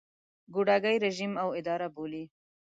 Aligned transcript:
ګوډاګی 0.53 0.95
رژیم 1.05 1.33
او 1.43 1.49
اداره 1.59 1.87
بولي. 1.95 2.23